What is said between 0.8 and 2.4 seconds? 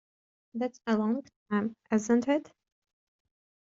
a long time, isn't